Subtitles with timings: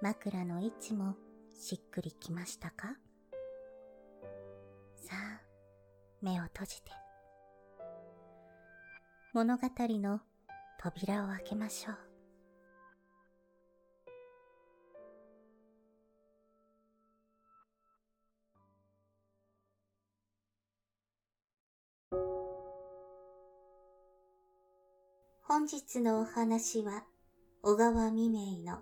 [0.00, 1.16] 枕の位置も
[1.58, 2.94] しっくりきましたか？
[4.94, 5.40] さあ、
[6.22, 6.92] 目を閉じて。
[9.32, 10.20] 物語の
[10.80, 11.96] 扉を開けましょう。
[25.42, 27.02] 本日のお話は、
[27.62, 28.80] 小川未明の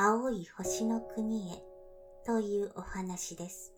[0.00, 1.56] 青い星の国へ
[2.24, 3.74] というお話です。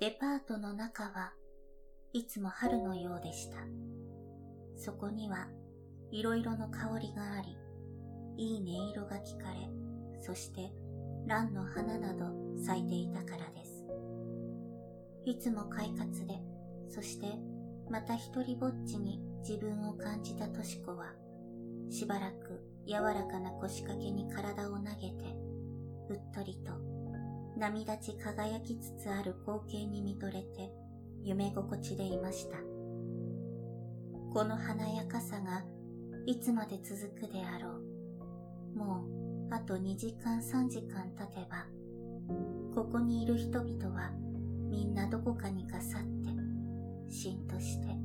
[0.00, 1.34] デパートの中は
[2.14, 3.58] いつも春のようでした。
[4.74, 5.48] そこには
[6.10, 7.58] いろいろの香りがあり、
[8.38, 9.68] いい音色が聞かれ、
[10.22, 10.72] そして
[11.26, 12.24] 蘭の花など
[12.64, 13.84] 咲いていたからです。
[15.26, 16.40] いつも快活で、
[16.88, 17.26] そして
[17.90, 21.12] また一人ぼっちに自分を感じたとし子は、
[21.90, 25.36] しばらく柔らかな腰掛けに体を投げて、
[26.08, 26.72] うっとりと
[27.58, 30.70] 波立ち輝きつつある光景に見とれて
[31.22, 32.58] 夢心地でいました。
[34.32, 35.64] この華やかさが
[36.26, 37.70] いつまで続くであろ
[38.74, 38.78] う。
[38.78, 39.04] も
[39.50, 41.66] うあと2時間3時間経てば、
[42.74, 44.10] ここにいる人々は
[44.68, 47.96] みんなどこかにかさって、しんとして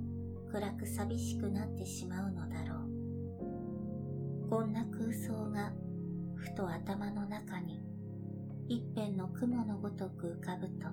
[0.51, 2.80] 暗く寂しくなってしまうのだろう。
[4.51, 5.71] こんな空想が
[6.35, 7.81] ふと頭の中に
[8.67, 10.89] 一辺の雲のごとく浮かぶと、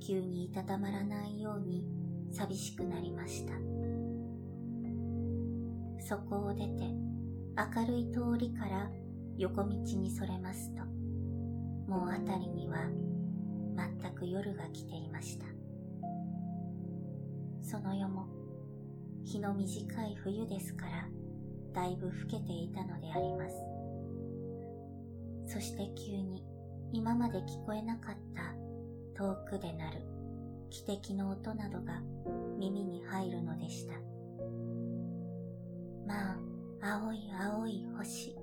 [0.00, 1.84] 急にいたたまらないように
[2.30, 3.52] 寂しくなりました。
[6.02, 6.94] そこを出て
[7.76, 8.90] 明るい通りから
[9.36, 10.82] 横道にそれますと、
[11.86, 12.88] もうあたりには
[13.76, 15.44] 全く夜が来ていました。
[17.60, 18.28] その夜も
[19.24, 21.06] 日の短い冬ですから
[21.72, 23.54] だいぶ老けていたのであります。
[25.46, 26.44] そして急に
[26.92, 28.54] 今まで聞こえなかった
[29.14, 29.98] 遠くで鳴る
[30.70, 32.00] 汽笛の音などが
[32.58, 33.94] 耳に入るのでした。
[36.06, 36.38] まあ、
[36.80, 38.36] 青い青い星。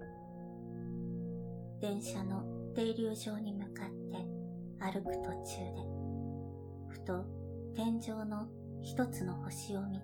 [1.81, 2.43] 電車の
[2.75, 4.17] 停留場に向かって
[4.79, 5.89] 歩く途中で、
[6.89, 7.25] ふと
[7.75, 8.47] 天井の
[8.81, 10.03] 一つの星を見て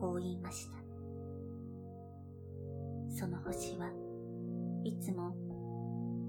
[0.00, 0.77] こう言いました。
[3.18, 3.90] その星は
[4.84, 5.34] いつも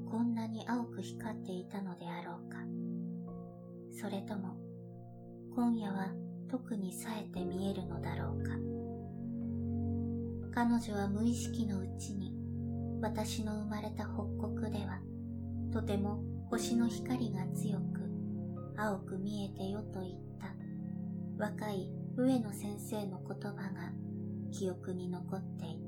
[0.10, 2.58] こんなに青く光っていたのであろうか。
[3.92, 4.58] それとも
[5.56, 6.08] 今夜は
[6.50, 8.50] 特に冴えて見えるのだろうか。
[10.52, 12.34] 彼女は無意識のうちに
[13.04, 15.00] 私の生まれた北国では
[15.72, 18.02] とても星の光が強く
[18.76, 20.56] 青く見えてよと言った
[21.38, 23.94] 若い上野先生の言葉が
[24.52, 25.79] 記憶に残っていて、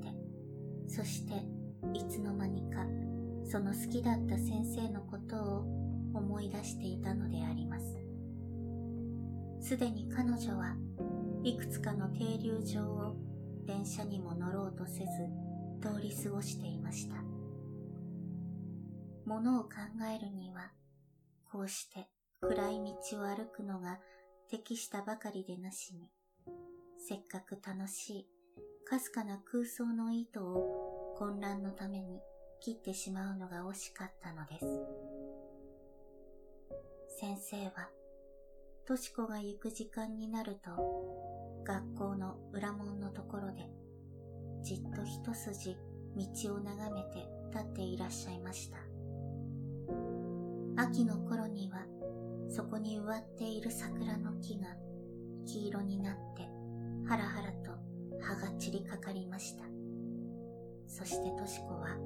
[0.94, 1.32] そして
[1.94, 2.84] いつの間にか
[3.50, 5.58] その好きだった先生のことを
[6.14, 7.96] 思い出していたのであります。
[9.60, 10.76] すでに彼女は
[11.42, 13.16] いくつかの停留場を
[13.64, 15.06] 電車にも乗ろうとせず
[15.80, 17.16] 通り過ごしていました。
[19.24, 19.70] ものを考
[20.14, 20.72] えるには、
[21.50, 22.08] こうして
[22.42, 22.80] 暗い
[23.10, 23.98] 道を歩くのが
[24.50, 26.10] 適したばかりでなしに、
[26.98, 28.28] せっかく楽しい、
[28.84, 32.20] かすかな空想の糸を混乱のために
[32.60, 34.66] 切ってしまうのが惜しかったのです。
[37.20, 37.88] 先生は、
[38.86, 43.68] とし子が行く時間になると、学校の裏門のところで、
[44.62, 45.76] じっと一筋
[46.16, 48.78] 道を眺めて立っていらっしゃいました。
[50.76, 51.86] 秋の頃には、
[52.48, 54.66] そこに植わっている桜の木が
[55.46, 56.42] 黄色になって、
[57.08, 57.71] ハラハラと
[58.22, 59.64] 葉が散りかかりました。
[60.86, 61.96] そしてとし子は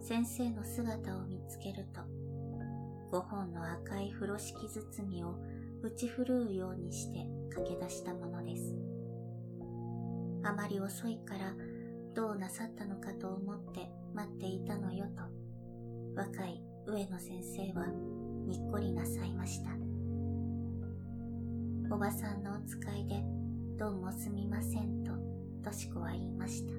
[0.00, 2.00] 先生の姿を見つけると、
[3.10, 5.34] 5本の赤い風呂敷包みを
[5.82, 8.74] 打ち振るうようにして駆け出したものです。
[10.44, 11.54] あまり遅いから
[12.14, 15.22] どうなさったのかと思って待っていたのよと、
[16.14, 17.86] 若い上野先生は
[18.46, 19.70] にっこりなさいました。
[21.94, 23.22] おばさんのお使いで
[23.76, 25.12] どうもすみませんと、
[25.66, 26.74] としこは言いました。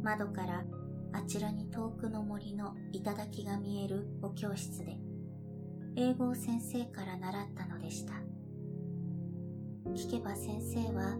[0.00, 0.62] 窓から
[1.12, 4.96] あちらに遠くの森の頂が見えるお教室で、
[5.96, 8.12] 英語を先生から習ったのでした。
[9.92, 11.16] 聞けば先生は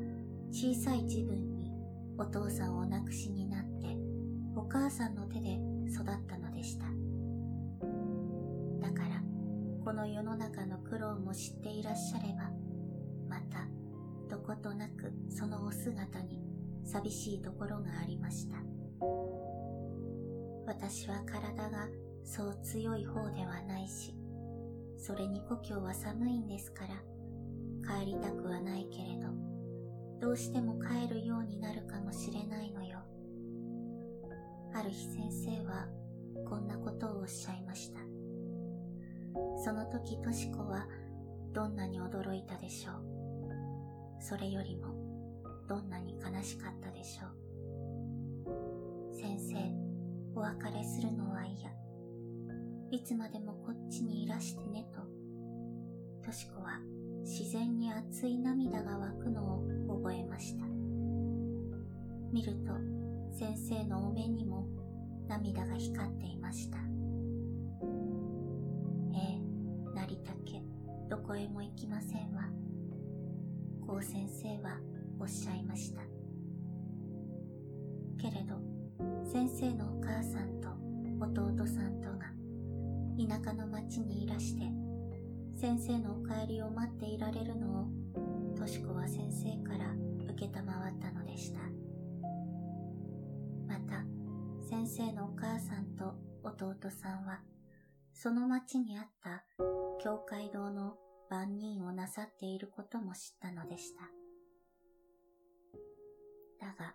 [0.53, 1.73] 小さい自分に
[2.17, 3.97] お父さんを亡くしになって
[4.55, 5.59] お母さんの手で
[5.91, 6.85] 育ったのでした。
[8.81, 9.21] だから
[9.85, 12.49] この世の中の苦労も知っていらっしゃれば、
[13.29, 13.72] また
[14.33, 16.41] どことなくそのお姿に
[16.85, 18.57] 寂しいところがありました。
[20.67, 21.87] 私は体が
[22.25, 24.15] そう強い方ではないし、
[24.97, 26.95] それに故郷は寒いんですから、
[28.01, 29.29] 帰りたくはないけれど、
[30.19, 33.01] どうしても帰るようになるかもしれないのよ。
[34.73, 35.89] ある日先生は
[36.49, 38.01] こんなことをおっしゃいました。
[39.63, 40.89] その時とし子は
[41.53, 43.12] どんなに驚いたでしょう。
[44.23, 44.95] それよりも
[45.69, 49.15] どんなに悲しかったでしょう。
[49.15, 49.57] 先生、
[50.37, 51.73] お別れするのは嫌。
[52.93, 55.01] いつまでもこっちにいらしてねと。
[56.25, 56.79] とし子は
[57.25, 60.67] 自然に熱い涙が湧くのを覚えました。
[62.33, 62.73] 見ると
[63.37, 64.69] 先生のお目にも
[65.27, 66.79] 涙が光っていました。
[69.15, 70.63] ええ、なりたけ、
[71.11, 72.45] どこへも行きませんわ。
[73.93, 74.79] こう先生は
[75.21, 76.01] おっしゃいました。
[78.19, 78.57] けれど、
[79.31, 80.71] 先生のお母さんと
[81.21, 82.33] 弟さんとが
[83.19, 84.65] 田舎の町にいらして
[85.55, 87.89] 先生のお帰りを待っていられるのを
[88.57, 89.95] とし子は先生から
[90.25, 91.61] 受けたまわったのでした。
[93.69, 94.07] また、
[94.71, 97.43] 先生のお母さんと弟さんは、
[98.15, 99.45] その町にあった
[100.03, 100.95] 教会堂の
[101.33, 104.03] 万人をなさっていることも知ったのでした。
[106.61, 106.95] だが、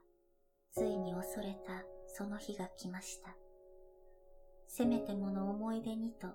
[0.72, 3.36] ついに恐れたその日が来ました。
[4.68, 6.28] せめてもの思い出にと、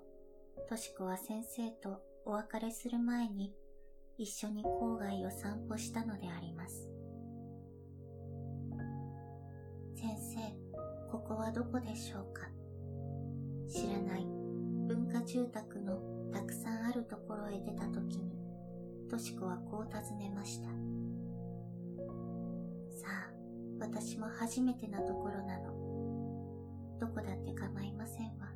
[0.69, 3.55] とし子は先生とお別れする前に
[4.19, 6.91] 一緒に郊外を散歩したのであります。
[9.95, 10.39] 先生、
[11.13, 12.49] ここはどこでしょうか？
[13.71, 14.27] 知らない
[14.89, 15.72] 文化住宅
[16.93, 18.37] あるところへ出た時に、
[19.09, 20.69] とし子はこう尋ねました。
[22.91, 23.33] さあ、
[23.81, 25.73] 私も初めてなところなの。
[27.01, 28.53] どこだって構いませんわ。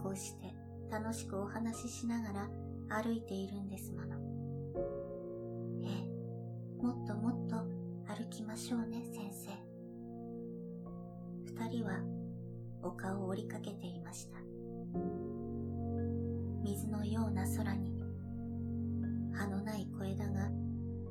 [0.00, 0.54] こうして
[0.88, 2.48] 楽しくお話ししなが
[2.88, 4.14] ら歩いているんですもの。
[5.82, 7.56] ええ、もっともっと
[8.06, 9.50] 歩きましょうね、先生。
[11.44, 12.04] 二人は
[12.84, 15.27] 丘を折りかけていました。
[16.68, 17.94] 水のような空に
[19.32, 20.50] 葉のない小枝が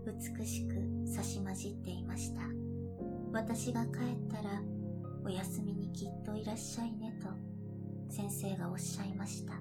[0.05, 0.75] 美しく
[1.07, 2.41] 差し混じっていました。
[3.33, 3.91] 私が帰っ
[4.29, 4.61] たら
[5.25, 7.29] お休みにきっといらっしゃいねと
[8.13, 9.53] 先生がおっしゃいました。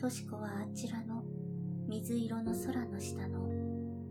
[0.00, 1.22] とし子はあちらの
[1.88, 3.48] 水色の空の下の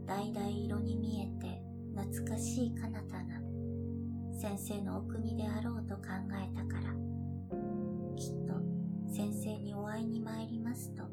[0.08, 1.62] 橙色に見えて
[1.98, 3.42] 懐かしい彼方が
[4.40, 7.05] 先生のお国であろうと考えたから
[9.96, 11.04] 会いに参りますと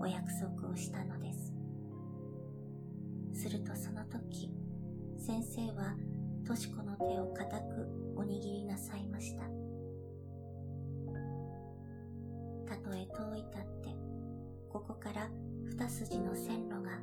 [0.00, 1.52] お約束をしたのです
[3.32, 4.50] するとその時
[5.18, 5.94] 先生は
[6.46, 9.42] とし子の手を固くおにぎりなさいました
[12.66, 13.94] たとえ遠いたって
[14.70, 15.28] ここから
[15.64, 17.00] 二筋の線路が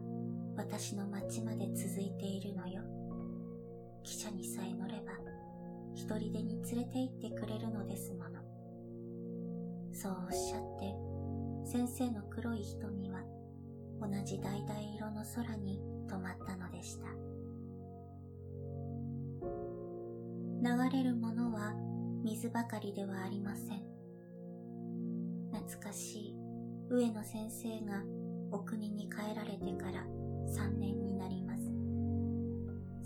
[0.56, 2.82] 私の町まで続いているのよ。
[4.04, 5.14] 汽車にさえ乗れば、
[5.96, 8.42] 一人でに連れて行ってくれるのですもの。
[9.94, 11.11] そうおっしゃって、
[11.72, 13.22] 先生の黒い瞳は
[14.02, 14.50] 同じ橙
[14.94, 17.08] 色の空に止まったのでした。
[20.62, 21.74] 流れるものは
[22.26, 23.84] 水ばかりではありません。
[25.54, 26.36] 懐かしい
[26.90, 28.04] 上野先生が
[28.52, 30.06] お国に帰られてから
[30.50, 31.64] 3年になります。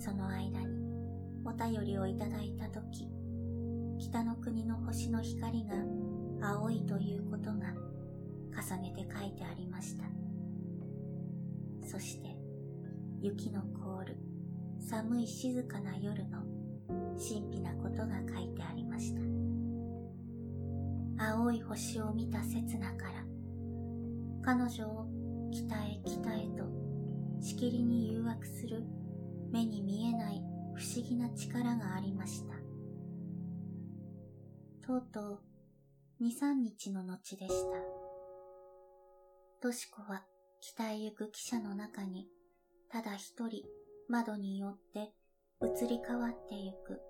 [0.03, 0.83] その間に
[1.45, 3.07] お便りをいただいたとき、
[3.99, 5.75] 北の国の星の光が
[6.41, 7.84] 青いということが
[8.55, 10.05] 重ねて書いてありました。
[11.85, 12.35] そして
[13.21, 14.17] 雪の凍る
[14.79, 16.43] 寒い静かな夜の
[17.17, 19.21] 神秘なことが書いてありました。
[21.17, 23.23] 青い星を見た刹那から、
[24.43, 25.07] 彼女を
[25.51, 26.65] 北へ北へと
[27.41, 28.83] しきりに誘惑する
[29.51, 30.41] 目に見えない
[30.75, 32.55] 不思議な力がありました。
[34.85, 35.39] とうとう
[36.19, 37.94] 二三日の後でした。
[39.61, 40.23] としこは
[40.61, 42.27] 北へ行く汽車の中に
[42.91, 43.63] ただ一人
[44.09, 45.11] 窓によって
[45.61, 47.01] 移り変わってゆく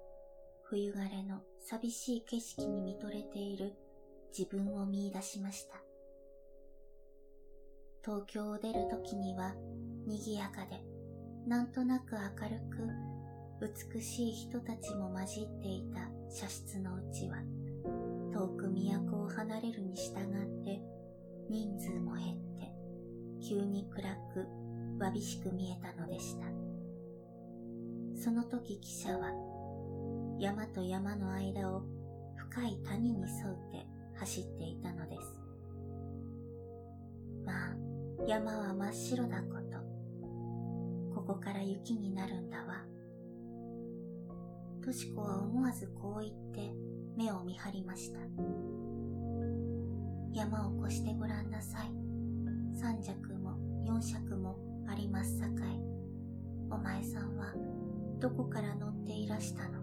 [0.69, 3.73] 冬枯れの寂しい景色に見とれている
[4.37, 5.75] 自分を見出しました。
[8.03, 9.55] 東京を出る時には
[10.05, 10.83] 賑やかで、
[11.47, 17.37] なんとなく明るく、美しい人たちも混じっていた車室のうちは、
[18.31, 20.81] 遠く都を離れるに従って
[21.49, 22.73] 人数も減って、
[23.47, 24.47] 急に暗く
[24.99, 26.45] わびしく見えたのでした。
[28.15, 29.33] その時汽車は
[30.39, 31.83] 山と山の間を
[32.35, 33.85] 深い谷に沿って
[34.15, 35.39] 走っていたのです。
[37.45, 37.75] まあ、
[38.27, 39.75] 山は真っ白だこと。
[41.13, 42.83] ここから雪になるんだわ。
[44.83, 46.73] としこは思わずこう言って
[47.17, 48.19] 目を見張りました。
[50.35, 51.91] 山を越してごらんなさい。
[52.77, 55.79] 三尺も四尺もありますさかい。
[56.69, 57.53] お前さんは
[58.19, 59.79] どこから乗っていらしたの？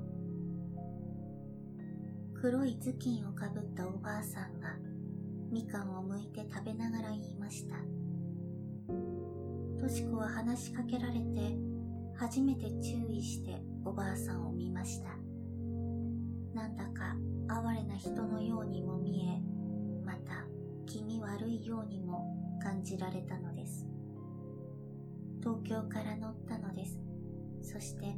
[2.34, 4.76] 黒い頭巾をかぶったおばあさんが
[5.50, 7.76] みかんを剥いて食べながら言いました。
[9.80, 11.56] としこは話しかけられて
[12.14, 15.08] 初めて注意しておばあさんを見ました。
[16.54, 17.16] なんだか
[17.48, 18.98] 哀れな人のようにも
[22.92, 23.86] じられたのです。
[25.40, 27.00] 東京から乗ったのです。
[27.62, 28.14] そして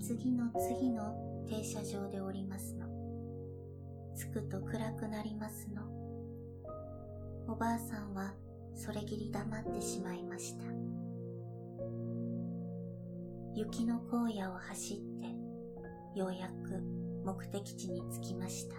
[0.00, 2.86] 次の次の停車場で降りますの。
[4.14, 5.82] 着くと暗くなりますの。
[7.48, 8.34] おばあさんは
[8.74, 10.64] それぎり黙ってしまいました。
[13.54, 16.80] 雪の荒野を走って、ようやく
[17.24, 18.76] 目的地に着きました。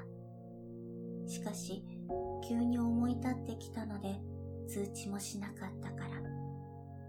[1.28, 1.84] しかし、
[2.48, 4.20] 急に思い立ってきたので、
[4.68, 6.22] 通知もしなかったから、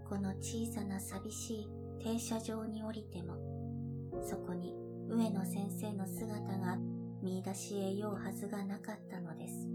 [0.07, 1.69] この小さな寂しい
[2.03, 3.35] 停車場に降りても、
[4.21, 4.75] そこに
[5.09, 6.77] 上野先生の姿が
[7.21, 9.67] 見出し得ようはずがなかったのです。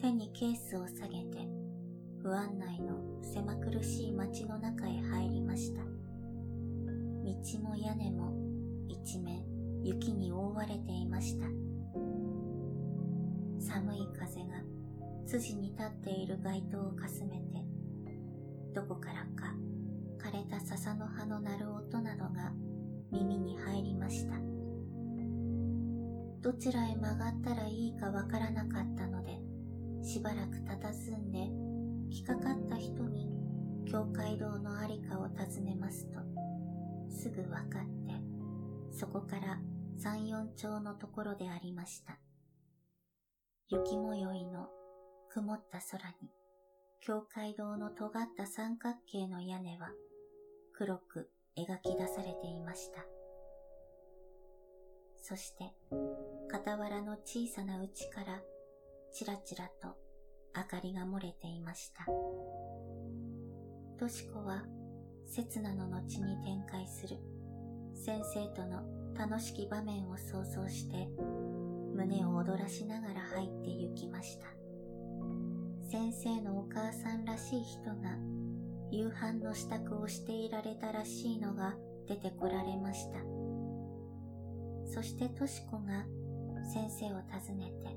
[0.00, 1.48] 手にケースを下げて、
[2.22, 5.82] 不安内の狭苦しい街の中へ入りました。
[5.82, 5.86] 道
[7.60, 8.32] も屋根も
[8.88, 9.44] 一面
[9.82, 11.46] 雪に覆われていました。
[13.60, 14.71] 寒い風が
[15.32, 17.64] 筋に立っている街灯をかすめて、
[18.74, 19.54] どこからか
[20.18, 22.52] 枯れた笹の葉の鳴る音などが
[23.10, 24.34] 耳に入りました。
[26.42, 29.38] どちらへ曲がったらいいかわからなかったので、
[30.06, 31.38] しばらく佇んで、
[32.14, 33.30] 引っかかった人に
[33.90, 36.18] 教会堂のありかを尋ねますと、
[37.08, 38.12] すぐわかって、
[38.90, 39.58] そこから
[39.96, 42.18] 三四丁のところでありました。
[43.70, 44.68] 雪模様の
[45.34, 46.28] 曇った空に、
[47.00, 49.88] 教会堂の尖った三角形の屋根は
[50.74, 53.02] 黒く描き出されていました。
[55.16, 55.72] そして、
[56.52, 58.42] 傍らの小さな内から、
[59.10, 59.96] ちらちらと
[60.54, 62.04] 明かりが漏れていました。
[63.98, 64.66] としこは、
[65.24, 67.16] 刹那の後に展開する、
[67.94, 68.82] 先生との
[69.14, 71.08] 楽しき場面を想像して、
[71.94, 74.61] 胸を躍らしながら入って行きました。
[75.92, 78.16] 先生のお母さんらしい人が、
[78.90, 81.74] 夕飯の支度をしていられたらしいのが
[82.08, 83.18] 出てこられました。
[84.86, 86.06] そしてとし子が
[86.72, 87.94] 先生を訪ねて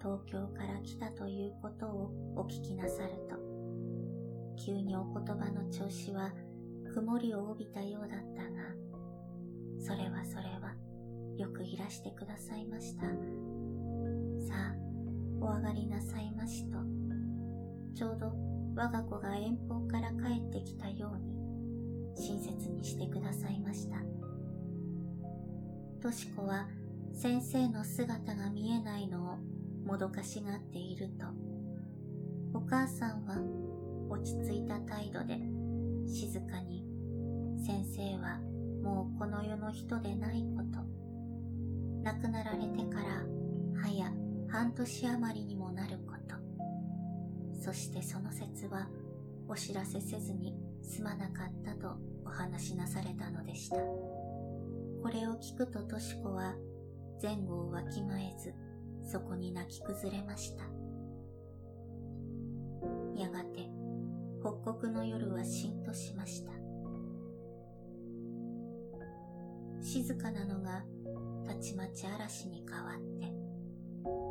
[0.00, 3.36] 東京から来たということをお聞きなさると、
[4.66, 6.32] 急にお言葉の調子は
[6.92, 8.50] 曇りを帯びたようだったが、
[9.78, 10.74] それはそれは
[11.38, 13.02] よくいらしてくださいました。
[13.02, 14.76] さあ、
[15.40, 17.01] お上がりなさいましと、
[17.94, 18.32] ちょうど
[18.74, 21.32] 我が子が遠方から帰ってきたように
[22.16, 23.98] 親切にしてくださいました。
[26.00, 26.66] とし子は
[27.12, 29.38] 先生の姿が見えないのを
[29.86, 31.26] もどかしがっていると、
[32.54, 33.36] お母さんは
[34.08, 35.38] 落ち着いた態度で
[36.06, 36.84] 静かに、
[37.64, 38.40] 先生は
[38.82, 40.80] もうこの世の人でないこと、
[42.02, 43.22] 亡くなられてから
[43.80, 44.12] 早
[44.48, 45.61] 半年余りにも、
[47.62, 48.88] そしてその説は
[49.46, 50.52] お知らせせずに
[50.82, 53.76] すまなかったとお話しなされたのでした。
[53.76, 56.56] これを聞くととし子は
[57.22, 58.52] 前後をわきまえず
[59.08, 60.64] そこに泣き崩れました。
[63.14, 63.70] やがて
[64.40, 66.50] 北国の夜はしんとしました。
[69.80, 70.82] 静かなのが
[71.46, 73.32] たちまち嵐に変わって、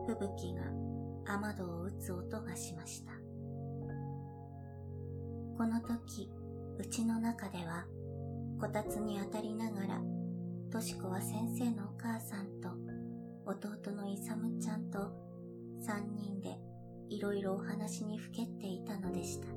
[0.06, 0.64] 吹雪が
[1.34, 3.21] 雨戸を打つ音がしました。
[5.62, 6.28] この時、
[6.80, 7.86] うちの中では、
[8.60, 10.02] こたつに当たりながら、
[10.72, 12.70] とし子は先生のお母さんと、
[13.46, 15.14] 弟のイサムちゃんと、
[15.80, 16.58] 三人で
[17.10, 19.50] いろいろお話にふけっていたのでした。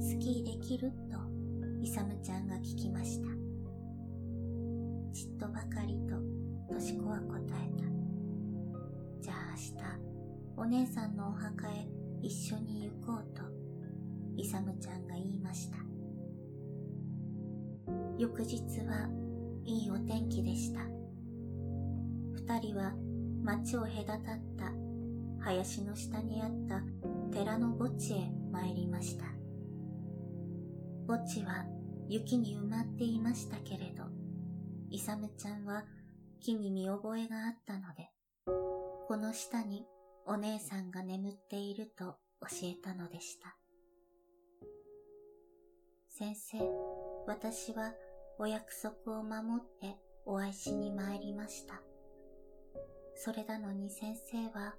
[0.00, 0.90] スキーできる？
[0.90, 1.16] と、
[1.80, 3.28] イサムちゃんが聞きました。
[5.12, 6.00] ちっとばかり
[6.68, 7.84] と、とし子は答えた。
[9.20, 9.84] じゃあ明日、
[10.56, 11.86] お姉さんのお墓へ
[12.20, 13.44] 一緒に行こうと、
[14.40, 15.76] イサムちゃんが言いました。
[18.18, 19.06] 翌日は
[19.66, 20.80] いいお天気でした。
[22.32, 22.94] 二人は
[23.44, 24.16] 町を隔たっ
[24.56, 24.72] た
[25.44, 26.82] 林の下にあった
[27.30, 29.26] 寺の墓地へ参りました。
[31.06, 31.66] 墓地は
[32.08, 34.04] 雪に埋まっていましたけれど、
[34.88, 35.84] イサムちゃんは
[36.40, 38.08] 木に見覚えがあったので、
[39.06, 39.84] この下に
[40.26, 43.54] お姉さんが眠っていると教えたのでした。
[46.20, 46.58] 先生、
[47.26, 47.94] 私は
[48.38, 49.96] お約束を守って
[50.26, 51.80] お会いしに参りました。
[53.14, 54.74] それなのに先生は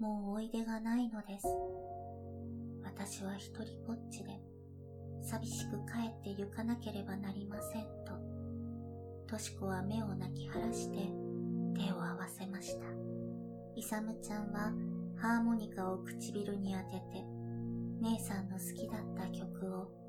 [0.00, 1.46] もうおいでがないのです。
[2.82, 4.40] 私は一人ぼっちで
[5.22, 8.14] 寂しく帰って行かなければなりませんと、
[9.28, 10.98] とし子は目を泣き晴らして
[11.80, 12.86] 手を合わせました。
[13.76, 14.72] イサムちゃんは
[15.16, 17.24] ハーモニカを唇に当てて
[18.00, 20.01] 姉さんの好きだった曲を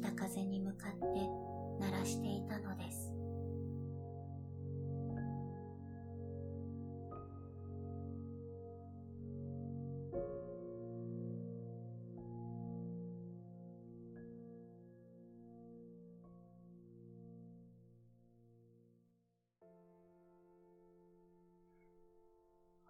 [0.00, 1.06] 北風に向かって
[1.80, 3.12] 鳴らしていたのです。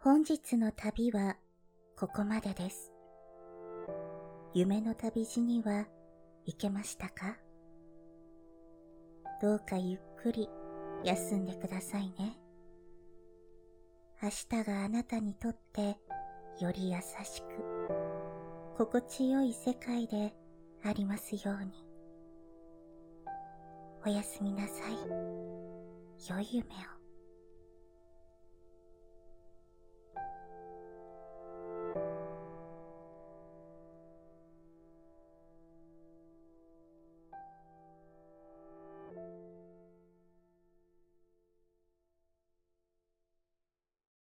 [0.02, 1.36] 本日の旅は
[1.98, 2.92] ここまでです。
[4.54, 5.86] 夢の旅路には
[6.46, 7.37] 行けましたか？
[9.42, 10.48] どうかゆっくり
[11.04, 12.38] 休んでくださいね。
[14.22, 15.98] 明日があなたにとって
[16.61, 17.46] より優しく、
[18.78, 20.35] 心地よい世界で
[20.85, 21.72] ありますように。
[24.06, 24.92] おやすみなさい。
[26.30, 26.95] 良い夢を。